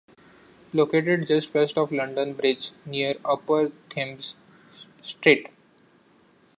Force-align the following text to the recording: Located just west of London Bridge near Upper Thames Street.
Located 0.73 1.27
just 1.27 1.53
west 1.53 1.77
of 1.77 1.91
London 1.91 2.33
Bridge 2.33 2.71
near 2.87 3.13
Upper 3.23 3.71
Thames 3.91 4.33
Street. 5.03 5.49